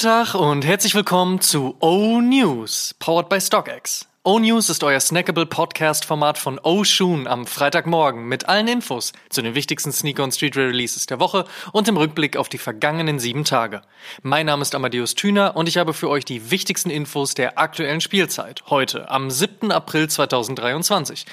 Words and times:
Guten 0.00 0.12
Tag 0.12 0.34
und 0.34 0.64
herzlich 0.64 0.94
willkommen 0.94 1.42
zu 1.42 1.76
O 1.80 2.22
News, 2.22 2.94
powered 3.00 3.28
by 3.28 3.38
StockX. 3.38 4.09
O-News 4.22 4.68
ist 4.68 4.84
euer 4.84 5.00
snackable 5.00 5.46
Podcast-Format 5.46 6.36
von 6.36 6.60
O-Shoon 6.62 7.26
am 7.26 7.46
Freitagmorgen 7.46 8.28
mit 8.28 8.50
allen 8.50 8.68
Infos 8.68 9.14
zu 9.30 9.40
den 9.40 9.54
wichtigsten 9.54 9.92
Sneaker- 9.92 10.24
und 10.24 10.34
Streetwear-Releases 10.34 11.06
der 11.06 11.20
Woche 11.20 11.46
und 11.72 11.88
im 11.88 11.96
Rückblick 11.96 12.36
auf 12.36 12.50
die 12.50 12.58
vergangenen 12.58 13.18
sieben 13.18 13.44
Tage. 13.44 13.80
Mein 14.20 14.44
Name 14.44 14.60
ist 14.60 14.74
Amadeus 14.74 15.14
Thüner 15.14 15.56
und 15.56 15.70
ich 15.70 15.78
habe 15.78 15.94
für 15.94 16.10
euch 16.10 16.26
die 16.26 16.50
wichtigsten 16.50 16.90
Infos 16.90 17.32
der 17.32 17.58
aktuellen 17.58 18.02
Spielzeit, 18.02 18.62
heute 18.68 19.08
am 19.08 19.30
7. 19.30 19.72
April 19.72 20.10
2023. 20.10 21.24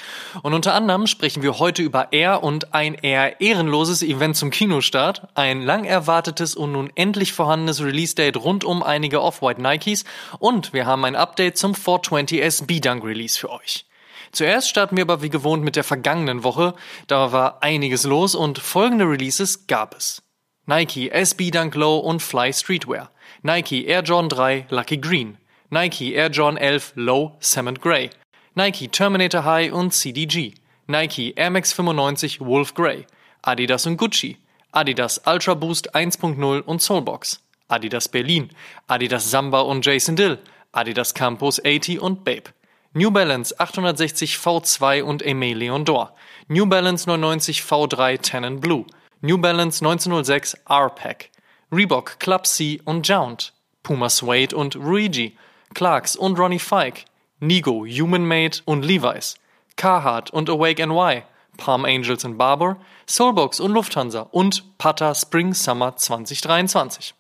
Und 0.41 0.53
unter 0.53 0.73
anderem 0.73 1.07
sprechen 1.07 1.43
wir 1.43 1.59
heute 1.59 1.81
über 1.81 2.13
Air 2.13 2.41
und 2.41 2.73
ein 2.73 2.93
eher 2.93 3.41
ehrenloses 3.41 4.01
Event 4.01 4.37
zum 4.37 4.49
Kinostart, 4.49 5.27
ein 5.35 5.61
lang 5.61 5.83
erwartetes 5.83 6.55
und 6.55 6.71
nun 6.71 6.89
endlich 6.95 7.33
vorhandenes 7.33 7.83
Release-Date 7.83 8.37
rund 8.37 8.63
um 8.63 8.81
einige 8.81 9.21
Off-White 9.21 9.61
Nikes 9.61 10.05
und 10.39 10.71
wir 10.71 10.85
haben 10.85 11.03
ein 11.03 11.17
Update 11.17 11.57
zum 11.57 11.75
420 11.75 12.41
SB 12.41 12.76
B-Dunk 12.77 13.03
Release 13.03 13.39
für 13.39 13.49
euch. 13.49 13.85
Zuerst 14.31 14.69
starten 14.69 14.97
wir 14.97 15.03
aber 15.03 15.23
wie 15.23 15.29
gewohnt 15.29 15.63
mit 15.63 15.75
der 15.75 15.83
vergangenen 15.83 16.43
Woche. 16.43 16.75
Da 17.07 17.31
war 17.31 17.63
einiges 17.63 18.03
los 18.03 18.35
und 18.35 18.59
folgende 18.59 19.05
Releases 19.05 19.65
gab 19.65 19.95
es. 19.95 20.21
Nike 20.67 21.09
SB 21.09 21.49
Dunk 21.49 21.73
Low 21.75 21.97
und 21.97 22.21
Fly 22.21 22.53
Streetwear. 22.53 23.09
Nike 23.41 23.85
Air 23.87 24.03
Jordan 24.03 24.29
3 24.29 24.67
Lucky 24.69 24.97
Green. 24.97 25.37
Nike 25.69 26.13
Air 26.13 26.29
Jordan 26.29 26.57
11 26.57 26.93
Low 26.95 27.37
Cement 27.41 27.81
Gray. 27.81 28.11
Nike 28.53 28.89
Terminator 28.89 29.43
High 29.43 29.71
und 29.71 29.91
CDG. 29.91 30.53
Nike 30.85 31.33
Air 31.35 31.49
Max 31.49 31.73
95 31.73 32.41
Wolf 32.41 32.75
Gray. 32.75 33.07
Adidas 33.41 33.87
und 33.87 33.97
Gucci. 33.97 34.37
Adidas 34.71 35.21
Ultra 35.25 35.55
Boost 35.55 35.95
1.0 35.95 36.61
und 36.61 36.81
Soulbox. 36.81 37.41
Adidas 37.69 38.07
Berlin. 38.07 38.49
Adidas 38.87 39.31
Samba 39.31 39.61
und 39.61 39.85
Jason 39.85 40.15
Dill. 40.15 40.37
Adidas 40.73 41.13
Campus 41.13 41.59
80 41.63 42.01
und 42.01 42.23
Babe. 42.23 42.51
New 42.93 43.11
Balance 43.11 43.53
860 43.59 44.35
V2 44.37 45.03
und 45.03 45.23
Aimé 45.23 45.53
Leon 45.53 45.85
d'Or, 45.85 46.11
New 46.47 46.65
Balance 46.65 47.07
990 47.07 47.61
V3 47.61 48.21
Tenon 48.21 48.59
Blue, 48.59 48.85
New 49.21 49.37
Balance 49.37 49.83
1906 49.83 50.57
R-Pack, 50.67 51.29
Reebok 51.71 52.19
Club 52.19 52.45
C 52.45 52.81
und 52.85 53.07
Jount, 53.07 53.53
Puma 53.83 54.09
Suede 54.09 54.55
und 54.55 54.75
Ruigi, 54.75 55.37
Clarks 55.73 56.15
und 56.15 56.39
Ronnie 56.39 56.59
Fike, 56.59 57.05
Nigo 57.39 57.85
Human 57.85 58.25
Made 58.25 58.59
und 58.65 58.83
Levi's, 58.83 59.35
Carhartt 59.75 60.31
und 60.31 60.49
Awake 60.49 60.85
NY, 60.85 61.23
Palm 61.57 61.85
Angels 61.85 62.23
und 62.23 62.37
Barber, 62.37 62.77
Soulbox 63.07 63.59
und 63.59 63.71
Lufthansa. 63.71 64.21
Und 64.31 64.77
Pata 64.77 65.13
Spring 65.13 65.53
Summer 65.53 65.95
2023. 65.95 67.13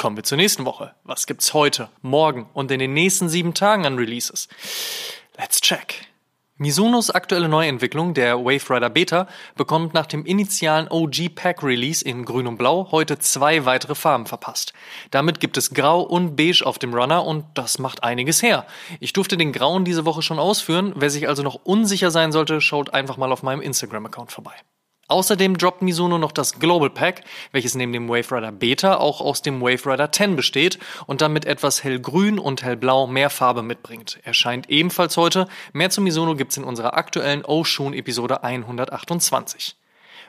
Kommen 0.00 0.16
wir 0.16 0.24
zur 0.24 0.38
nächsten 0.38 0.64
Woche. 0.64 0.94
Was 1.04 1.26
gibt's 1.26 1.52
heute, 1.52 1.90
morgen 2.00 2.48
und 2.54 2.70
in 2.70 2.78
den 2.78 2.94
nächsten 2.94 3.28
sieben 3.28 3.52
Tagen 3.52 3.84
an 3.84 3.98
Releases? 3.98 4.48
Let's 5.36 5.60
check. 5.60 6.06
Mizunos 6.56 7.10
aktuelle 7.10 7.50
Neuentwicklung, 7.50 8.14
der 8.14 8.38
Wave 8.38 8.70
Rider 8.70 8.88
Beta, 8.88 9.28
bekommt 9.56 9.92
nach 9.92 10.06
dem 10.06 10.24
initialen 10.24 10.88
OG 10.88 11.34
Pack 11.34 11.62
Release 11.62 12.02
in 12.02 12.24
Grün 12.24 12.46
und 12.46 12.56
Blau 12.56 12.88
heute 12.92 13.18
zwei 13.18 13.66
weitere 13.66 13.94
Farben 13.94 14.24
verpasst. 14.24 14.72
Damit 15.10 15.38
gibt 15.38 15.58
es 15.58 15.74
Grau 15.74 16.00
und 16.00 16.34
Beige 16.34 16.64
auf 16.64 16.78
dem 16.78 16.94
Runner 16.94 17.26
und 17.26 17.44
das 17.52 17.78
macht 17.78 18.02
einiges 18.02 18.42
her. 18.42 18.66
Ich 19.00 19.12
durfte 19.12 19.36
den 19.36 19.52
Grauen 19.52 19.84
diese 19.84 20.06
Woche 20.06 20.22
schon 20.22 20.38
ausführen. 20.38 20.94
Wer 20.96 21.10
sich 21.10 21.28
also 21.28 21.42
noch 21.42 21.56
unsicher 21.64 22.10
sein 22.10 22.32
sollte, 22.32 22.62
schaut 22.62 22.94
einfach 22.94 23.18
mal 23.18 23.32
auf 23.32 23.42
meinem 23.42 23.60
Instagram-Account 23.60 24.32
vorbei. 24.32 24.54
Außerdem 25.10 25.58
droppt 25.58 25.82
Mizuno 25.82 26.18
noch 26.18 26.30
das 26.30 26.60
Global 26.60 26.88
Pack, 26.88 27.24
welches 27.50 27.74
neben 27.74 27.92
dem 27.92 28.08
Wave 28.08 28.30
Rider 28.30 28.52
Beta 28.52 28.96
auch 28.98 29.20
aus 29.20 29.42
dem 29.42 29.60
Wave 29.60 29.90
Rider 29.90 30.12
10 30.12 30.36
besteht 30.36 30.78
und 31.06 31.20
damit 31.20 31.46
etwas 31.46 31.82
hellgrün 31.82 32.38
und 32.38 32.62
hellblau 32.62 33.08
mehr 33.08 33.28
Farbe 33.28 33.62
mitbringt. 33.62 34.20
Erscheint 34.22 34.70
ebenfalls 34.70 35.16
heute. 35.16 35.48
Mehr 35.72 35.90
zu 35.90 36.00
Mizuno 36.00 36.36
gibt's 36.36 36.56
in 36.56 36.62
unserer 36.62 36.94
aktuellen 36.94 37.44
Oshun 37.44 37.92
Episode 37.92 38.44
128. 38.44 39.74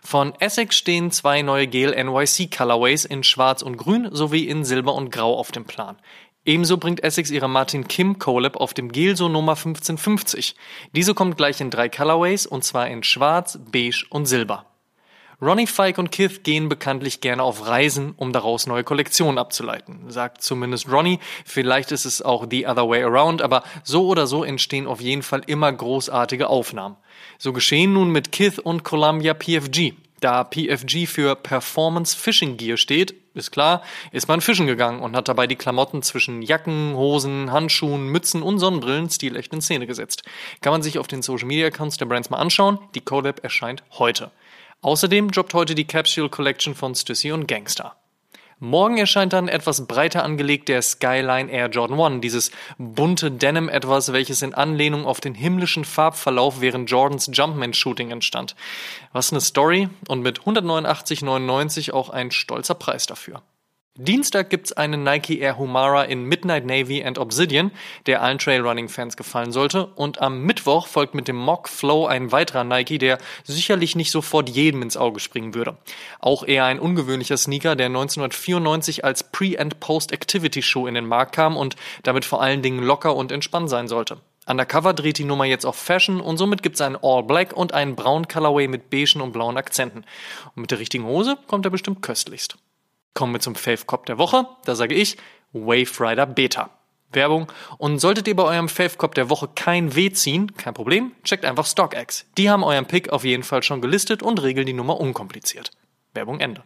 Von 0.03 0.33
Essex 0.39 0.75
stehen 0.75 1.11
zwei 1.11 1.43
neue 1.43 1.67
Gel 1.67 1.91
NYC 1.91 2.49
Colorways 2.49 3.05
in 3.05 3.23
Schwarz 3.23 3.61
und 3.61 3.77
Grün 3.77 4.09
sowie 4.11 4.47
in 4.47 4.65
Silber 4.65 4.95
und 4.95 5.11
Grau 5.11 5.37
auf 5.37 5.51
dem 5.51 5.65
Plan. 5.65 5.97
Ebenso 6.43 6.77
bringt 6.77 7.03
Essex 7.03 7.29
ihre 7.29 7.47
Martin 7.47 7.87
Kim 7.87 8.17
Collab 8.17 8.57
auf 8.57 8.73
dem 8.73 8.91
Gelso 8.91 9.29
Nummer 9.29 9.51
1550. 9.51 10.55
Diese 10.95 11.13
kommt 11.13 11.37
gleich 11.37 11.61
in 11.61 11.69
drei 11.69 11.87
Colorways 11.87 12.47
und 12.47 12.63
zwar 12.63 12.87
in 12.87 13.03
Schwarz, 13.03 13.59
Beige 13.71 14.07
und 14.09 14.25
Silber. 14.25 14.65
Ronnie 15.41 15.65
Fike 15.65 15.99
und 15.99 16.11
Kith 16.11 16.43
gehen 16.43 16.69
bekanntlich 16.69 17.19
gerne 17.19 17.41
auf 17.41 17.65
Reisen, 17.65 18.13
um 18.15 18.31
daraus 18.31 18.67
neue 18.67 18.83
Kollektionen 18.83 19.39
abzuleiten. 19.39 20.11
Sagt 20.11 20.43
zumindest 20.43 20.87
Ronnie. 20.91 21.17
Vielleicht 21.45 21.91
ist 21.91 22.05
es 22.05 22.21
auch 22.21 22.45
the 22.47 22.67
other 22.67 22.87
way 22.87 23.01
around, 23.01 23.41
aber 23.41 23.63
so 23.83 24.05
oder 24.05 24.27
so 24.27 24.43
entstehen 24.43 24.85
auf 24.85 25.01
jeden 25.01 25.23
Fall 25.23 25.41
immer 25.47 25.73
großartige 25.73 26.47
Aufnahmen. 26.47 26.95
So 27.39 27.53
geschehen 27.53 27.91
nun 27.93 28.11
mit 28.11 28.31
Kith 28.31 28.59
und 28.59 28.83
Columbia 28.83 29.33
PFG. 29.33 29.93
Da 30.19 30.43
PFG 30.43 31.07
für 31.07 31.35
Performance 31.35 32.15
Fishing 32.15 32.57
Gear 32.57 32.77
steht, 32.77 33.15
ist 33.33 33.49
klar, 33.49 33.81
ist 34.11 34.27
man 34.27 34.41
fischen 34.41 34.67
gegangen 34.67 35.01
und 35.01 35.15
hat 35.15 35.27
dabei 35.27 35.47
die 35.47 35.55
Klamotten 35.55 36.03
zwischen 36.03 36.43
Jacken, 36.43 36.95
Hosen, 36.95 37.51
Handschuhen, 37.51 38.05
Mützen 38.05 38.43
und 38.43 38.59
Sonnenbrillen 38.59 39.09
stilecht 39.09 39.51
in 39.51 39.61
Szene 39.61 39.87
gesetzt. 39.87 40.21
Kann 40.61 40.73
man 40.73 40.83
sich 40.83 40.99
auf 40.99 41.07
den 41.07 41.23
Social 41.23 41.47
Media 41.47 41.65
Accounts 41.65 41.97
der 41.97 42.05
Brands 42.05 42.29
mal 42.29 42.37
anschauen. 42.37 42.77
Die 42.93 43.01
Collab 43.01 43.43
erscheint 43.43 43.81
heute. 43.97 44.29
Außerdem 44.83 45.29
droppt 45.29 45.53
heute 45.53 45.75
die 45.75 45.85
Capsule 45.85 46.29
Collection 46.29 46.73
von 46.73 46.95
Stussy 46.95 47.31
und 47.31 47.47
Gangster. 47.47 47.95
Morgen 48.57 48.97
erscheint 48.97 49.31
dann 49.31 49.47
etwas 49.47 49.85
breiter 49.85 50.23
angelegt 50.23 50.69
der 50.69 50.81
Skyline 50.81 51.51
Air 51.51 51.69
Jordan 51.69 51.99
1, 51.99 52.21
dieses 52.21 52.49
bunte 52.79 53.29
Denim 53.29 53.69
etwas, 53.69 54.11
welches 54.11 54.41
in 54.41 54.55
Anlehnung 54.55 55.05
auf 55.05 55.21
den 55.21 55.35
himmlischen 55.35 55.85
Farbverlauf 55.85 56.61
während 56.61 56.89
Jordans 56.89 57.29
Jumpman-Shooting 57.31 58.09
entstand. 58.09 58.55
Was 59.13 59.31
eine 59.31 59.41
Story 59.41 59.87
und 60.07 60.23
mit 60.23 60.41
189,99 60.41 61.91
auch 61.91 62.09
ein 62.09 62.31
stolzer 62.31 62.73
Preis 62.73 63.05
dafür. 63.05 63.43
Dienstag 63.97 64.49
gibt's 64.49 64.71
einen 64.71 65.03
Nike 65.03 65.41
Air 65.41 65.57
Humara 65.57 66.03
in 66.05 66.23
Midnight 66.23 66.65
Navy 66.65 67.03
and 67.03 67.19
Obsidian, 67.19 67.71
der 68.05 68.21
allen 68.21 68.39
Trailrunning-Fans 68.39 69.17
gefallen 69.17 69.51
sollte. 69.51 69.85
Und 69.85 70.21
am 70.21 70.43
Mittwoch 70.43 70.87
folgt 70.87 71.13
mit 71.13 71.27
dem 71.27 71.35
Mock 71.35 71.67
Flow 71.67 72.07
ein 72.07 72.31
weiterer 72.31 72.63
Nike, 72.63 72.97
der 72.99 73.17
sicherlich 73.43 73.97
nicht 73.97 74.09
sofort 74.09 74.49
jedem 74.49 74.81
ins 74.81 74.95
Auge 74.95 75.19
springen 75.19 75.53
würde. 75.53 75.77
Auch 76.19 76.43
eher 76.43 76.63
ein 76.63 76.79
ungewöhnlicher 76.79 77.35
Sneaker, 77.35 77.75
der 77.75 77.87
1994 77.87 79.03
als 79.03 79.29
Pre- 79.29 79.59
and 79.59 79.81
Post-Activity-Show 79.81 80.87
in 80.87 80.95
den 80.95 81.05
Markt 81.05 81.35
kam 81.35 81.57
und 81.57 81.75
damit 82.03 82.23
vor 82.23 82.41
allen 82.41 82.61
Dingen 82.61 82.81
locker 82.81 83.13
und 83.15 83.33
entspannt 83.33 83.69
sein 83.69 83.89
sollte. 83.89 84.21
Undercover 84.47 84.93
dreht 84.93 85.17
die 85.17 85.25
Nummer 85.25 85.43
jetzt 85.43 85.65
auf 85.65 85.75
Fashion 85.75 86.21
und 86.21 86.37
somit 86.37 86.63
gibt's 86.63 86.79
einen 86.79 86.97
All 87.01 87.23
Black 87.23 87.51
und 87.51 87.73
einen 87.73 87.97
braunen 87.97 88.29
Colorway 88.29 88.69
mit 88.69 88.89
beigen 88.89 89.19
und 89.19 89.33
blauen 89.33 89.57
Akzenten. 89.57 90.05
Und 90.55 90.61
mit 90.61 90.71
der 90.71 90.79
richtigen 90.79 91.03
Hose 91.03 91.37
kommt 91.47 91.65
er 91.65 91.71
bestimmt 91.71 92.01
köstlichst. 92.01 92.57
Kommen 93.13 93.33
wir 93.33 93.39
zum 93.39 93.55
Fave 93.55 93.85
Cop 93.85 94.05
der 94.05 94.17
Woche. 94.17 94.47
Da 94.65 94.75
sage 94.75 94.95
ich 94.95 95.17
Wave 95.53 95.99
Rider 95.99 96.25
Beta. 96.25 96.69
Werbung. 97.13 97.51
Und 97.77 97.99
solltet 97.99 98.27
ihr 98.27 98.35
bei 98.35 98.43
eurem 98.43 98.69
Fave 98.69 98.97
Cop 98.97 99.15
der 99.15 99.29
Woche 99.29 99.49
kein 99.53 99.95
W 99.95 100.11
ziehen, 100.11 100.55
kein 100.55 100.73
Problem, 100.73 101.11
checkt 101.23 101.45
einfach 101.45 101.65
StockX. 101.65 102.25
Die 102.37 102.49
haben 102.49 102.63
euren 102.63 102.85
Pick 102.85 103.09
auf 103.09 103.23
jeden 103.25 103.43
Fall 103.43 103.63
schon 103.63 103.81
gelistet 103.81 104.23
und 104.23 104.41
regeln 104.41 104.65
die 104.65 104.73
Nummer 104.73 104.99
unkompliziert. 104.99 105.71
Werbung 106.13 106.39
Ende. 106.39 106.63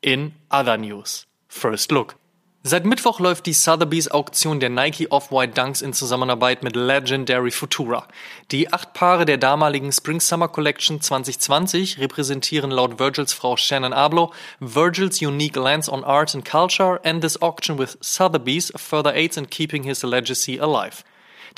In 0.00 0.34
other 0.50 0.76
news. 0.76 1.26
First 1.48 1.92
Look. 1.92 2.16
Seit 2.64 2.84
Mittwoch 2.84 3.18
läuft 3.18 3.46
die 3.46 3.54
Sotheby's 3.54 4.08
Auktion 4.08 4.60
der 4.60 4.70
Nike 4.70 5.10
Off-White 5.10 5.54
Dunks 5.60 5.82
in 5.82 5.92
Zusammenarbeit 5.92 6.62
mit 6.62 6.76
Legendary 6.76 7.50
Futura. 7.50 8.06
Die 8.52 8.72
acht 8.72 8.92
Paare 8.92 9.24
der 9.24 9.36
damaligen 9.36 9.90
Spring-Summer 9.90 10.46
Collection 10.46 11.00
2020 11.00 11.98
repräsentieren 11.98 12.70
laut 12.70 13.00
Virgils 13.00 13.32
Frau 13.32 13.56
Shannon 13.56 13.92
Abloh 13.92 14.32
Virgils 14.60 15.20
unique 15.20 15.56
lens 15.56 15.88
on 15.88 16.04
art 16.04 16.36
and 16.36 16.44
culture 16.44 17.00
and 17.02 17.20
this 17.20 17.42
auction 17.42 17.80
with 17.80 17.98
Sotheby's 18.00 18.72
further 18.76 19.12
aids 19.12 19.36
in 19.36 19.50
keeping 19.50 19.82
his 19.82 20.04
legacy 20.04 20.60
alive. 20.60 21.02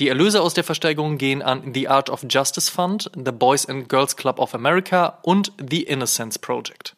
Die 0.00 0.08
Erlöse 0.08 0.40
aus 0.40 0.54
der 0.54 0.64
Versteigerung 0.64 1.18
gehen 1.18 1.42
an 1.42 1.74
The 1.74 1.86
Art 1.86 2.08
of 2.08 2.24
Justice 2.30 2.70
Fund, 2.70 3.10
The 3.14 3.30
Boys 3.30 3.66
and 3.66 3.90
Girls 3.90 4.16
Club 4.16 4.38
of 4.38 4.54
America 4.54 5.18
und 5.22 5.52
The 5.58 5.82
Innocence 5.82 6.38
Project. 6.38 6.96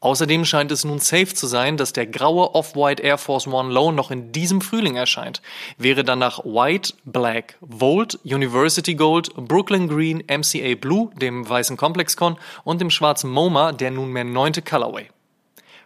Außerdem 0.00 0.44
scheint 0.44 0.70
es 0.72 0.84
nun 0.84 0.98
safe 0.98 1.32
zu 1.32 1.46
sein, 1.46 1.78
dass 1.78 1.94
der 1.94 2.06
graue 2.06 2.54
Off-White 2.54 3.02
Air 3.02 3.16
Force 3.16 3.46
One 3.46 3.72
Low 3.72 3.92
noch 3.92 4.10
in 4.10 4.30
diesem 4.30 4.60
Frühling 4.60 4.96
erscheint. 4.96 5.40
Wäre 5.78 6.04
danach 6.04 6.44
White, 6.44 6.92
Black, 7.04 7.56
Volt, 7.60 8.18
University 8.22 8.94
Gold, 8.94 9.34
Brooklyn 9.34 9.88
Green, 9.88 10.22
MCA 10.28 10.74
Blue, 10.74 11.10
dem 11.16 11.48
weißen 11.48 11.78
Complexcon 11.78 12.36
und 12.64 12.80
dem 12.80 12.90
schwarzen 12.90 13.30
MoMA 13.30 13.72
der 13.72 13.90
nunmehr 13.90 14.24
neunte 14.24 14.60
Colorway. 14.60 15.08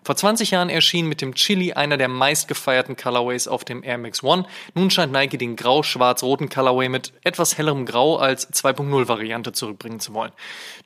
Vor 0.03 0.17
20 0.17 0.51
Jahren 0.51 0.71
erschien 0.71 1.06
mit 1.06 1.21
dem 1.21 1.35
Chili 1.35 1.75
einer 1.75 1.97
der 1.97 2.09
meistgefeierten 2.09 2.97
Colorways 2.97 3.47
auf 3.47 3.65
dem 3.65 3.85
Air 3.85 3.99
Max 3.99 4.25
One. 4.25 4.47
Nun 4.75 4.91
scheint 4.91 5.13
Nike 5.13 5.37
den 5.37 5.56
grau-schwarz-roten 5.56 6.49
Colorway 6.49 6.89
mit 6.89 7.13
etwas 7.23 7.59
hellerem 7.59 7.85
Grau 7.85 8.17
als 8.17 8.51
2.0 8.51 9.09
Variante 9.09 9.53
zurückbringen 9.53 10.01
zu 10.01 10.15
wollen. 10.15 10.33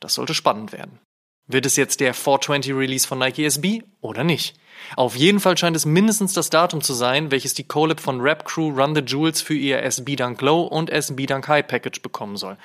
Das 0.01 0.15
sollte 0.15 0.35
spannend 0.35 0.73
werden. 0.73 0.99
Wird 1.47 1.67
es 1.67 1.77
jetzt 1.77 2.01
der 2.01 2.15
420 2.15 2.75
Release 2.75 3.07
von 3.07 3.19
Nike 3.19 3.45
SB 3.45 3.83
oder 4.01 4.25
nicht? 4.25 4.55
Auf 4.97 5.17
jeden 5.17 5.41
Fall 5.41 5.57
scheint 5.57 5.77
es 5.77 5.87
mindestens 5.87 6.33
das 6.33 6.51
Datum 6.51 6.81
zu 6.81 6.93
sein, 6.93 7.31
welches 7.31 7.55
die 7.55 7.65
Collab 7.65 8.01
von 8.01 8.21
Rap 8.21 8.45
Crew 8.45 8.71
Run 8.71 8.95
the 8.95 9.03
Jewels 9.03 9.41
für 9.41 9.55
ihr 9.55 9.83
SB 9.83 10.17
Dunk 10.17 10.41
Low 10.41 10.63
und 10.63 10.91
SB 10.91 11.27
Dunk 11.27 11.49
High 11.49 11.67
Package 11.67 12.03
bekommen 12.03 12.37
soll. 12.37 12.57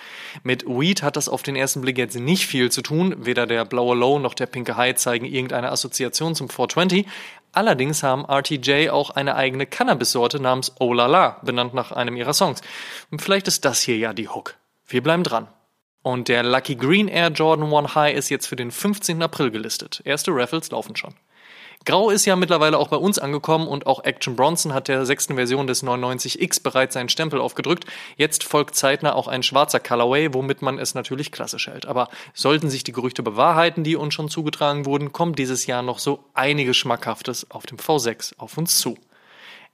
Mit 0.43 0.65
Weed 0.65 1.03
hat 1.03 1.15
das 1.15 1.29
auf 1.29 1.43
den 1.43 1.55
ersten 1.55 1.81
Blick 1.81 1.97
jetzt 1.97 2.17
nicht 2.17 2.45
viel 2.45 2.71
zu 2.71 2.81
tun, 2.81 3.15
weder 3.19 3.47
der 3.47 3.65
blaue 3.65 3.95
Low 3.95 4.19
noch 4.19 4.33
der 4.33 4.47
pinke 4.47 4.75
High 4.75 4.95
zeigen 4.95 5.25
irgendeine 5.25 5.71
Assoziation 5.71 6.35
zum 6.35 6.49
420, 6.49 7.05
Allerdings 7.51 8.03
haben 8.03 8.25
RTJ 8.25 8.89
auch 8.89 9.09
eine 9.09 9.35
eigene 9.35 9.65
Cannabis-Sorte 9.65 10.39
namens 10.39 10.73
Oh 10.79 10.93
La 10.93 11.07
La, 11.07 11.39
benannt 11.41 11.73
nach 11.73 11.91
einem 11.91 12.15
ihrer 12.15 12.33
Songs. 12.33 12.61
Und 13.09 13.21
vielleicht 13.21 13.47
ist 13.47 13.65
das 13.65 13.81
hier 13.81 13.97
ja 13.97 14.13
die 14.13 14.27
Hook. 14.27 14.55
Wir 14.87 15.01
bleiben 15.01 15.23
dran. 15.23 15.47
Und 16.01 16.27
der 16.29 16.43
Lucky 16.43 16.75
Green 16.75 17.07
Air 17.07 17.29
Jordan 17.29 17.73
1 17.73 17.95
High 17.95 18.15
ist 18.15 18.29
jetzt 18.29 18.47
für 18.47 18.55
den 18.55 18.71
15. 18.71 19.21
April 19.21 19.51
gelistet. 19.51 20.01
Erste 20.05 20.31
Raffles 20.31 20.71
laufen 20.71 20.95
schon. 20.95 21.13
Grau 21.85 22.09
ist 22.09 22.25
ja 22.25 22.35
mittlerweile 22.35 22.77
auch 22.77 22.89
bei 22.89 22.97
uns 22.97 23.19
angekommen 23.19 23.67
und 23.67 23.87
auch 23.87 24.03
Action 24.03 24.35
Bronson 24.35 24.73
hat 24.73 24.89
der 24.89 25.05
sechsten 25.05 25.35
Version 25.35 25.65
des 25.65 25.83
99X 25.83 26.61
bereits 26.61 26.93
seinen 26.93 27.09
Stempel 27.09 27.39
aufgedrückt. 27.39 27.85
Jetzt 28.17 28.43
folgt 28.43 28.75
zeitnah 28.75 29.13
auch 29.13 29.27
ein 29.27 29.43
schwarzer 29.43 29.79
Colorway, 29.79 30.33
womit 30.33 30.61
man 30.61 30.77
es 30.77 30.93
natürlich 30.93 31.31
klassisch 31.31 31.67
hält. 31.67 31.85
Aber 31.85 32.09
sollten 32.33 32.69
sich 32.69 32.83
die 32.83 32.91
Gerüchte 32.91 33.23
bewahrheiten, 33.23 33.83
die 33.83 33.95
uns 33.95 34.13
schon 34.13 34.29
zugetragen 34.29 34.85
wurden, 34.85 35.13
kommt 35.13 35.39
dieses 35.39 35.67
Jahr 35.67 35.81
noch 35.81 35.99
so 35.99 36.23
einiges 36.33 36.75
Schmackhaftes 36.75 37.49
auf 37.49 37.65
dem 37.65 37.77
V6 37.77 38.33
auf 38.37 38.57
uns 38.57 38.79
zu. 38.79 38.97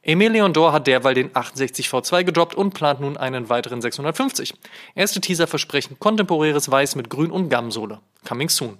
Emilion 0.08 0.54
Dor 0.54 0.72
hat 0.72 0.86
derweil 0.86 1.16
den 1.16 1.36
68 1.36 1.88
V2 1.88 2.26
gedroppt 2.26 2.54
und 2.54 2.76
plant 2.76 3.02
nun 3.02 3.18
einen 3.18 3.50
weiteren 3.50 3.82
650. 3.82 4.54
Erste 4.94 5.20
Teaser 5.20 5.48
versprechen 5.48 5.98
kontemporäres 5.98 6.70
Weiß 6.70 6.96
mit 6.96 7.10
Grün 7.10 7.32
und 7.32 7.50
Gamsohle. 7.50 8.02
Coming 8.24 8.50
soon. 8.50 8.78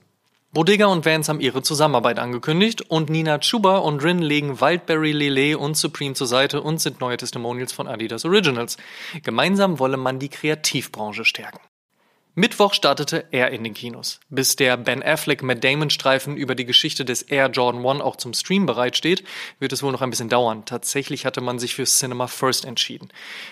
Bodega 0.52 0.86
und 0.86 1.04
Vans 1.04 1.28
haben 1.28 1.40
ihre 1.40 1.64
Zusammenarbeit 1.64 2.20
angekündigt 2.20 2.84
und 2.92 3.10
Nina 3.10 3.40
Chuba 3.40 3.78
und 3.78 4.04
Rin 4.04 4.20
legen 4.20 4.62
Wildberry 4.62 5.14
Lele 5.14 5.58
und 5.58 5.76
Supreme 5.76 6.14
zur 6.14 6.28
Seite 6.28 6.62
und 6.62 6.80
sind 6.80 7.02
neue 7.02 7.18
Testimonials 7.18 7.74
von 7.74 7.88
Adidas 7.88 8.24
Originals. 8.24 8.78
Gemeinsam 9.24 9.80
wolle 9.80 9.98
man 9.98 10.20
die 10.20 10.30
Kreativbranche 10.30 11.26
stärken. 11.26 11.60
Mittwoch 12.38 12.74
startete 12.74 13.24
er 13.32 13.52
in 13.52 13.64
den 13.64 13.74
Kinos. 13.74 14.20
Bis 14.28 14.58
der 14.58 14.76
Ben 14.76 15.02
Affleck 15.02 15.42
Matt 15.42 15.64
Damon 15.64 15.90
Streifen 15.90 16.36
über 16.36 16.54
die 16.54 16.66
Geschichte 16.66 17.06
des 17.06 17.22
Air 17.22 17.48
Jordan 17.48 17.86
1 17.86 18.02
auch 18.02 18.18
zum 18.18 18.34
Stream 18.34 18.66
bereitsteht, 18.66 19.24
wird 19.60 19.72
es 19.72 19.82
wohl 19.82 19.94
noch 19.94 20.02
ein 20.02 20.10
bisschen 20.10 20.28
dauern. 20.28 20.66
Tatsächlich 20.66 21.26
hatte 21.26 21.40
man 21.40 21.60
sich 21.60 21.76
für 21.76 21.86
Cinema 21.86 22.28
First 22.28 22.66
entschieden. 22.66 23.08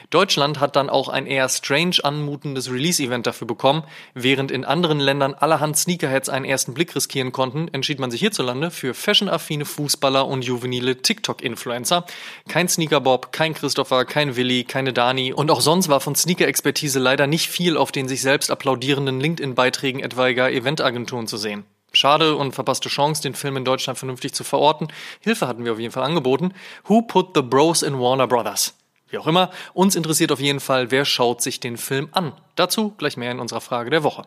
Deutschland 0.09 0.59
hat 0.59 0.75
dann 0.75 0.89
auch 0.89 1.07
ein 1.07 1.27
eher 1.27 1.47
strange 1.47 1.95
anmutendes 2.03 2.69
Release-Event 2.69 3.25
dafür 3.25 3.47
bekommen. 3.47 3.85
Während 4.15 4.51
in 4.51 4.65
anderen 4.65 4.99
Ländern 4.99 5.33
allerhand 5.33 5.77
Sneakerheads 5.77 6.27
einen 6.27 6.43
ersten 6.43 6.73
Blick 6.73 6.93
riskieren 6.93 7.31
konnten, 7.31 7.69
entschied 7.69 7.99
man 7.99 8.11
sich 8.11 8.19
hierzulande 8.19 8.69
für 8.69 8.93
fashionaffine 8.93 9.63
Fußballer 9.63 10.27
und 10.27 10.43
juvenile 10.43 11.01
TikTok-Influencer. 11.01 12.05
Kein 12.49 12.67
Sneakerbob, 12.67 13.31
kein 13.31 13.53
Christopher, 13.53 14.03
kein 14.03 14.35
Willi, 14.35 14.65
keine 14.65 14.91
Dani 14.91 15.31
und 15.31 15.51
auch 15.51 15.61
sonst 15.61 15.87
war 15.87 16.01
von 16.01 16.15
Sneaker-Expertise 16.15 16.99
leider 16.99 17.27
nicht 17.27 17.49
viel 17.49 17.77
auf 17.77 17.93
den 17.93 18.09
sich 18.09 18.21
selbst 18.21 18.51
applaudierenden 18.51 18.72
applaudierenden 18.73 19.19
LinkedIn-Beiträgen 19.19 19.99
etwaiger 19.99 20.51
Eventagenturen 20.51 21.27
zu 21.27 21.37
sehen. 21.37 21.63
Schade 21.91 22.35
und 22.35 22.53
verpasste 22.53 22.89
Chance, 22.89 23.21
den 23.21 23.35
Film 23.35 23.55
in 23.57 23.65
Deutschland 23.65 23.99
vernünftig 23.99 24.33
zu 24.33 24.43
verorten. 24.43 24.87
Hilfe 25.19 25.47
hatten 25.47 25.63
wir 25.63 25.73
auf 25.73 25.79
jeden 25.79 25.91
Fall 25.91 26.03
angeboten. 26.03 26.53
Who 26.85 27.03
put 27.03 27.35
the 27.35 27.43
bros 27.43 27.83
in 27.83 27.99
Warner 27.99 28.27
Brothers? 28.27 28.73
Wie 29.09 29.19
auch 29.19 29.27
immer, 29.27 29.51
uns 29.75 29.95
interessiert 29.95 30.31
auf 30.31 30.39
jeden 30.39 30.59
Fall, 30.59 30.89
wer 30.89 31.05
schaut 31.05 31.43
sich 31.43 31.59
den 31.59 31.77
Film 31.77 32.09
an. 32.13 32.33
Dazu 32.55 32.95
gleich 32.97 33.15
mehr 33.15 33.31
in 33.31 33.39
unserer 33.39 33.61
Frage 33.61 33.91
der 33.91 34.03
Woche. 34.03 34.23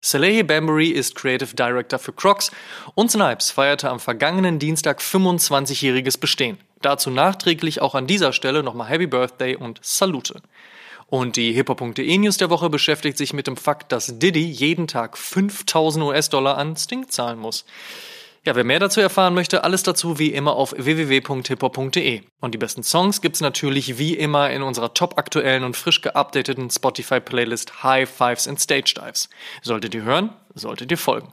Salehi 0.00 0.44
Bambury 0.44 0.90
ist 0.90 1.16
Creative 1.16 1.56
Director 1.56 1.98
für 1.98 2.12
Crocs 2.12 2.52
und 2.94 3.10
Snipes 3.10 3.50
feierte 3.50 3.90
am 3.90 3.98
vergangenen 3.98 4.60
Dienstag 4.60 5.00
25-jähriges 5.00 6.20
Bestehen. 6.20 6.58
Dazu 6.80 7.10
nachträglich 7.10 7.82
auch 7.82 7.96
an 7.96 8.06
dieser 8.06 8.32
Stelle 8.32 8.62
nochmal 8.62 8.88
Happy 8.88 9.08
Birthday 9.08 9.56
und 9.56 9.80
Salute. 9.82 10.40
Und 11.10 11.34
die 11.34 11.52
hiphop.de 11.52 12.18
News 12.18 12.36
der 12.36 12.50
Woche 12.50 12.70
beschäftigt 12.70 13.18
sich 13.18 13.32
mit 13.32 13.48
dem 13.48 13.56
Fakt, 13.56 13.90
dass 13.90 14.20
Diddy 14.20 14.44
jeden 14.44 14.86
Tag 14.86 15.18
5000 15.18 16.04
US-Dollar 16.04 16.56
an 16.56 16.76
Sting 16.76 17.08
zahlen 17.08 17.40
muss. 17.40 17.64
Ja, 18.46 18.54
wer 18.54 18.64
mehr 18.64 18.78
dazu 18.78 19.00
erfahren 19.00 19.34
möchte, 19.34 19.64
alles 19.64 19.82
dazu 19.82 20.18
wie 20.18 20.32
immer 20.32 20.54
auf 20.54 20.72
www.hiphop.de. 20.78 22.22
Und 22.40 22.54
die 22.54 22.58
besten 22.58 22.84
Songs 22.84 23.20
gibt's 23.20 23.40
natürlich 23.40 23.98
wie 23.98 24.14
immer 24.14 24.50
in 24.50 24.62
unserer 24.62 24.94
top 24.94 25.18
aktuellen 25.18 25.64
und 25.64 25.76
frisch 25.76 26.00
geupdateten 26.00 26.70
Spotify-Playlist 26.70 27.82
High 27.82 28.08
Fives 28.08 28.48
and 28.48 28.58
Stage 28.58 28.94
Dives. 28.96 29.28
Solltet 29.62 29.94
ihr 29.94 30.04
hören, 30.04 30.30
solltet 30.54 30.90
ihr 30.90 30.96
folgen. 30.96 31.32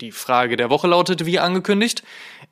Die 0.00 0.12
Frage 0.12 0.56
der 0.56 0.70
Woche 0.70 0.86
lautet 0.86 1.26
wie 1.26 1.38
angekündigt. 1.38 2.02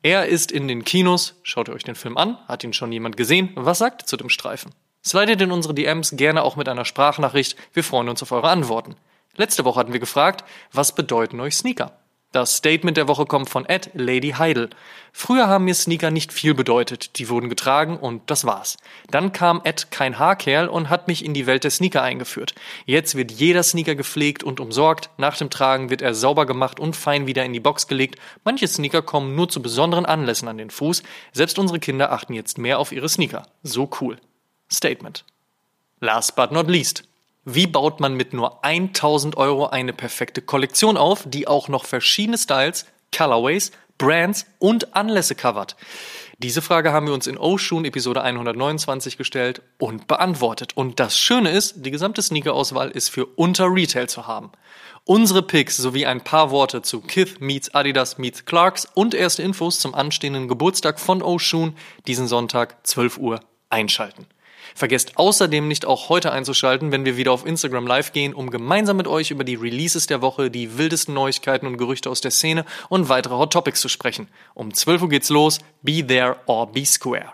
Er 0.03 0.27
ist 0.27 0.51
in 0.51 0.67
den 0.67 0.83
Kinos. 0.83 1.39
Schaut 1.41 1.67
euch 1.69 1.83
den 1.83 1.95
Film 1.95 2.15
an? 2.15 2.37
Hat 2.47 2.63
ihn 2.63 2.73
schon 2.73 2.91
jemand 2.91 3.17
gesehen? 3.17 3.49
Was 3.55 3.79
sagt 3.79 4.03
ihr 4.03 4.05
zu 4.05 4.17
dem 4.17 4.29
Streifen? 4.29 4.71
Slidet 5.03 5.41
in 5.41 5.51
unsere 5.51 5.73
DMs 5.73 6.11
gerne 6.11 6.43
auch 6.43 6.57
mit 6.57 6.69
einer 6.69 6.85
Sprachnachricht. 6.85 7.57
Wir 7.73 7.83
freuen 7.83 8.07
uns 8.07 8.21
auf 8.21 8.31
eure 8.31 8.49
Antworten. 8.49 8.95
Letzte 9.35 9.65
Woche 9.65 9.79
hatten 9.79 9.93
wir 9.93 9.99
gefragt, 9.99 10.43
was 10.73 10.93
bedeuten 10.93 11.39
euch 11.39 11.55
Sneaker? 11.55 11.97
Das 12.31 12.57
Statement 12.57 12.95
der 12.95 13.07
Woche 13.07 13.25
kommt 13.25 13.49
von 13.49 13.65
Ed 13.65 13.89
Lady 13.95 14.35
Heidel. 14.37 14.69
Früher 15.11 15.47
haben 15.47 15.65
mir 15.65 15.73
Sneaker 15.73 16.11
nicht 16.11 16.31
viel 16.31 16.53
bedeutet, 16.53 17.17
die 17.17 17.27
wurden 17.27 17.49
getragen 17.49 17.97
und 17.97 18.29
das 18.29 18.45
war's. 18.45 18.77
Dann 19.09 19.31
kam 19.31 19.61
Ed 19.63 19.89
kein 19.89 20.19
Haarkerl 20.19 20.67
und 20.67 20.91
hat 20.91 21.07
mich 21.07 21.25
in 21.25 21.33
die 21.33 21.47
Welt 21.47 21.63
der 21.63 21.71
Sneaker 21.71 22.03
eingeführt. 22.03 22.53
Jetzt 22.85 23.15
wird 23.15 23.31
jeder 23.31 23.63
Sneaker 23.63 23.95
gepflegt 23.95 24.43
und 24.43 24.59
umsorgt, 24.59 25.09
nach 25.17 25.37
dem 25.37 25.49
Tragen 25.49 25.89
wird 25.89 26.03
er 26.03 26.13
sauber 26.13 26.45
gemacht 26.45 26.79
und 26.79 26.95
fein 26.95 27.25
wieder 27.25 27.43
in 27.45 27.53
die 27.53 27.59
Box 27.59 27.87
gelegt. 27.87 28.19
Manche 28.43 28.67
Sneaker 28.67 29.01
kommen 29.01 29.33
nur 29.33 29.49
zu 29.49 29.63
besonderen 29.63 30.05
Anlässen 30.05 30.47
an 30.47 30.59
den 30.59 30.69
Fuß, 30.69 31.01
selbst 31.33 31.57
unsere 31.57 31.79
Kinder 31.79 32.11
achten 32.11 32.33
jetzt 32.33 32.59
mehr 32.59 32.77
auf 32.77 32.91
ihre 32.91 33.09
Sneaker. 33.09 33.47
So 33.63 33.89
cool. 34.01 34.19
Statement. 34.71 35.25
Last 35.99 36.35
but 36.35 36.51
not 36.51 36.67
least. 36.67 37.08
Wie 37.45 37.67
baut 37.67 37.99
man 37.99 38.15
mit 38.15 38.33
nur 38.33 38.63
1000 38.63 39.37
Euro 39.37 39.67
eine 39.67 39.93
perfekte 39.93 40.41
Kollektion 40.41 40.97
auf, 40.97 41.23
die 41.25 41.47
auch 41.47 41.69
noch 41.69 41.85
verschiedene 41.85 42.37
Styles, 42.37 42.85
Colorways, 43.15 43.71
Brands 43.97 44.45
und 44.59 44.95
Anlässe 44.95 45.35
covert? 45.35 45.75
Diese 46.37 46.61
Frage 46.61 46.93
haben 46.93 47.07
wir 47.07 47.13
uns 47.13 47.27
in 47.27 47.37
Oshun 47.37 47.85
Episode 47.85 48.21
129 48.21 49.17
gestellt 49.17 49.61
und 49.77 50.07
beantwortet. 50.07 50.75
Und 50.75 50.99
das 50.99 51.17
Schöne 51.17 51.51
ist, 51.51 51.85
die 51.85 51.91
gesamte 51.91 52.21
Sneaker-Auswahl 52.21 52.91
ist 52.91 53.09
für 53.09 53.25
unter 53.25 53.65
Retail 53.65 54.07
zu 54.07 54.25
haben. 54.25 54.51
Unsere 55.03 55.41
Picks 55.41 55.75
sowie 55.75 56.05
ein 56.05 56.23
paar 56.23 56.51
Worte 56.51 56.81
zu 56.81 57.01
Kith 57.01 57.39
meets 57.39 57.73
Adidas 57.73 58.17
meets 58.17 58.45
Clarks 58.45 58.87
und 58.93 59.13
erste 59.13 59.43
Infos 59.43 59.79
zum 59.79 59.95
anstehenden 59.95 60.47
Geburtstag 60.47 60.99
von 60.99 61.21
Oshun 61.21 61.75
diesen 62.07 62.27
Sonntag 62.27 62.85
12 62.85 63.17
Uhr 63.17 63.39
einschalten. 63.69 64.27
Vergesst 64.75 65.17
außerdem 65.17 65.67
nicht 65.67 65.85
auch 65.85 66.09
heute 66.09 66.31
einzuschalten, 66.31 66.91
wenn 66.91 67.05
wir 67.05 67.17
wieder 67.17 67.31
auf 67.31 67.45
Instagram 67.45 67.87
live 67.87 68.11
gehen, 68.11 68.33
um 68.33 68.49
gemeinsam 68.49 68.97
mit 68.97 69.07
euch 69.07 69.31
über 69.31 69.43
die 69.43 69.55
Releases 69.55 70.07
der 70.07 70.21
Woche, 70.21 70.49
die 70.51 70.77
wildesten 70.77 71.13
Neuigkeiten 71.13 71.67
und 71.67 71.77
Gerüchte 71.77 72.09
aus 72.09 72.21
der 72.21 72.31
Szene 72.31 72.65
und 72.89 73.09
weitere 73.09 73.35
Hot 73.35 73.53
Topics 73.53 73.81
zu 73.81 73.89
sprechen. 73.89 74.27
Um 74.53 74.73
12 74.73 75.03
Uhr 75.03 75.09
geht's 75.09 75.29
los. 75.29 75.59
Be 75.81 76.05
there 76.05 76.37
or 76.45 76.71
be 76.71 76.85
square. 76.85 77.33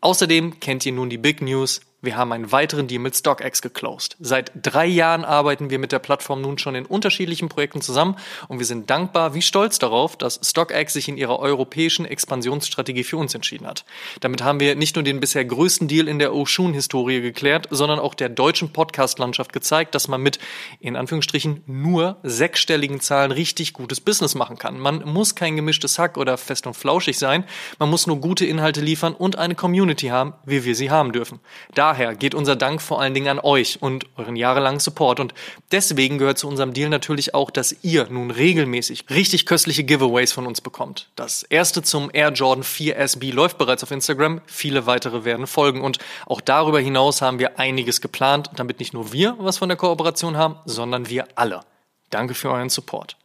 Außerdem 0.00 0.58
kennt 0.58 0.84
ihr 0.84 0.92
nun 0.92 1.10
die 1.10 1.18
Big 1.18 1.42
News. 1.42 1.80
Wir 2.04 2.16
haben 2.16 2.32
einen 2.32 2.50
weiteren 2.50 2.88
Deal 2.88 3.00
mit 3.00 3.16
StockX 3.16 3.62
geclosed. 3.62 4.16
Seit 4.18 4.50
drei 4.60 4.86
Jahren 4.86 5.24
arbeiten 5.24 5.70
wir 5.70 5.78
mit 5.78 5.92
der 5.92 6.00
Plattform 6.00 6.40
nun 6.40 6.58
schon 6.58 6.74
in 6.74 6.84
unterschiedlichen 6.84 7.48
Projekten 7.48 7.80
zusammen 7.80 8.16
und 8.48 8.58
wir 8.58 8.66
sind 8.66 8.90
dankbar 8.90 9.34
wie 9.34 9.40
stolz 9.40 9.78
darauf, 9.78 10.16
dass 10.16 10.40
StockX 10.42 10.94
sich 10.94 11.08
in 11.08 11.16
ihrer 11.16 11.38
europäischen 11.38 12.04
Expansionsstrategie 12.04 13.04
für 13.04 13.18
uns 13.18 13.36
entschieden 13.36 13.68
hat. 13.68 13.84
Damit 14.18 14.42
haben 14.42 14.58
wir 14.58 14.74
nicht 14.74 14.96
nur 14.96 15.04
den 15.04 15.20
bisher 15.20 15.44
größten 15.44 15.86
Deal 15.86 16.08
in 16.08 16.18
der 16.18 16.34
Oshun-Historie 16.34 17.20
geklärt, 17.20 17.68
sondern 17.70 18.00
auch 18.00 18.14
der 18.14 18.30
deutschen 18.30 18.72
Podcast-Landschaft 18.72 19.52
gezeigt, 19.52 19.94
dass 19.94 20.08
man 20.08 20.20
mit, 20.20 20.40
in 20.80 20.96
Anführungsstrichen, 20.96 21.62
nur 21.66 22.16
sechsstelligen 22.24 22.98
Zahlen 22.98 23.30
richtig 23.30 23.74
gutes 23.74 24.00
Business 24.00 24.34
machen 24.34 24.58
kann. 24.58 24.80
Man 24.80 25.04
muss 25.04 25.36
kein 25.36 25.54
gemischtes 25.54 26.00
Hack 26.00 26.16
oder 26.16 26.36
fest 26.36 26.66
und 26.66 26.74
flauschig 26.74 27.16
sein, 27.16 27.44
man 27.78 27.90
muss 27.90 28.08
nur 28.08 28.16
gute 28.20 28.44
Inhalte 28.44 28.80
liefern 28.80 29.14
und 29.14 29.38
eine 29.38 29.54
Community 29.54 30.08
haben, 30.08 30.32
wie 30.44 30.64
wir 30.64 30.74
sie 30.74 30.90
haben 30.90 31.12
dürfen. 31.12 31.38
Da 31.76 31.91
daher 31.92 32.14
geht 32.14 32.34
unser 32.34 32.56
Dank 32.56 32.80
vor 32.80 33.02
allen 33.02 33.12
Dingen 33.12 33.28
an 33.28 33.38
euch 33.38 33.82
und 33.82 34.06
euren 34.16 34.34
jahrelangen 34.34 34.80
Support. 34.80 35.20
Und 35.20 35.34
deswegen 35.72 36.16
gehört 36.16 36.38
zu 36.38 36.48
unserem 36.48 36.72
Deal 36.72 36.88
natürlich 36.88 37.34
auch, 37.34 37.50
dass 37.50 37.76
ihr 37.82 38.06
nun 38.08 38.30
regelmäßig 38.30 39.04
richtig 39.10 39.44
köstliche 39.44 39.84
Giveaways 39.84 40.32
von 40.32 40.46
uns 40.46 40.62
bekommt. 40.62 41.10
Das 41.16 41.42
erste 41.42 41.82
zum 41.82 42.08
Air 42.10 42.32
Jordan 42.32 42.64
4 42.64 42.96
SB 42.96 43.30
läuft 43.30 43.58
bereits 43.58 43.82
auf 43.82 43.90
Instagram. 43.90 44.40
Viele 44.46 44.86
weitere 44.86 45.26
werden 45.26 45.46
folgen. 45.46 45.82
Und 45.82 45.98
auch 46.24 46.40
darüber 46.40 46.80
hinaus 46.80 47.20
haben 47.20 47.38
wir 47.38 47.58
einiges 47.58 48.00
geplant, 48.00 48.48
damit 48.56 48.78
nicht 48.78 48.94
nur 48.94 49.12
wir 49.12 49.36
was 49.38 49.58
von 49.58 49.68
der 49.68 49.76
Kooperation 49.76 50.38
haben, 50.38 50.56
sondern 50.64 51.10
wir 51.10 51.26
alle. 51.34 51.60
Danke 52.08 52.32
für 52.32 52.50
euren 52.50 52.70
Support. 52.70 53.16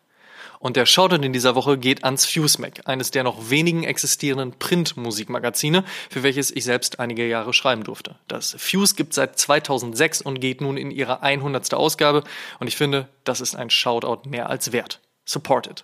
Und 0.59 0.75
der 0.75 0.85
Shoutout 0.85 1.23
in 1.23 1.33
dieser 1.33 1.55
Woche 1.55 1.77
geht 1.77 2.03
ans 2.03 2.25
FuseMac, 2.25 2.81
eines 2.85 3.11
der 3.11 3.23
noch 3.23 3.49
wenigen 3.49 3.83
existierenden 3.83 4.57
Print-Musikmagazine, 4.57 5.83
für 6.09 6.23
welches 6.23 6.51
ich 6.51 6.63
selbst 6.63 6.99
einige 6.99 7.27
Jahre 7.27 7.53
schreiben 7.53 7.83
durfte. 7.83 8.15
Das 8.27 8.55
Fuse 8.57 8.95
gibt 8.95 9.13
seit 9.13 9.37
2006 9.37 10.21
und 10.21 10.39
geht 10.39 10.61
nun 10.61 10.77
in 10.77 10.91
ihre 10.91 11.21
100. 11.21 11.73
Ausgabe 11.73 12.23
und 12.59 12.67
ich 12.67 12.77
finde, 12.77 13.07
das 13.23 13.41
ist 13.41 13.55
ein 13.55 13.69
Shoutout 13.69 14.29
mehr 14.29 14.49
als 14.49 14.71
wert. 14.71 14.99
Supported. 15.25 15.83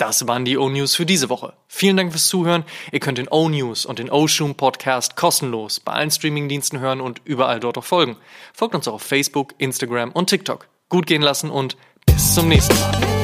Das 0.00 0.26
waren 0.26 0.46
die 0.46 0.56
O-News 0.56 0.94
für 0.94 1.04
diese 1.04 1.28
Woche. 1.28 1.52
Vielen 1.68 1.98
Dank 1.98 2.12
fürs 2.12 2.28
Zuhören. 2.28 2.64
Ihr 2.90 3.00
könnt 3.00 3.18
den 3.18 3.28
O-News 3.28 3.84
und 3.84 3.98
den 3.98 4.10
O-Shoom 4.10 4.54
Podcast 4.54 5.14
kostenlos 5.14 5.78
bei 5.78 5.92
allen 5.92 6.10
Streamingdiensten 6.10 6.80
hören 6.80 7.02
und 7.02 7.20
überall 7.26 7.60
dort 7.60 7.76
auch 7.76 7.84
folgen. 7.84 8.16
Folgt 8.54 8.74
uns 8.74 8.88
auch 8.88 8.94
auf 8.94 9.02
Facebook, 9.02 9.54
Instagram 9.58 10.12
und 10.12 10.30
TikTok. 10.30 10.68
Gut 10.88 11.06
gehen 11.06 11.20
lassen 11.20 11.50
und 11.50 11.76
bis 12.06 12.34
zum 12.34 12.48
nächsten 12.48 12.80
Mal. 12.80 13.19